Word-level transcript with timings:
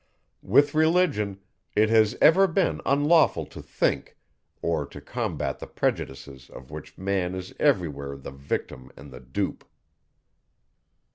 With 0.41 0.73
Religion, 0.73 1.41
it 1.75 1.91
has 1.91 2.17
ever 2.19 2.47
been 2.47 2.81
unlawful 2.87 3.45
to 3.45 3.61
think, 3.61 4.17
or 4.59 4.83
to 4.87 4.99
combat 4.99 5.59
the 5.59 5.67
prejudices 5.67 6.49
of 6.49 6.71
which 6.71 6.97
man 6.97 7.35
is 7.35 7.53
every 7.59 7.87
where 7.87 8.17
the 8.17 8.31
victim 8.31 8.91
and 8.97 9.11
the 9.11 9.19
dupe. 9.19 9.63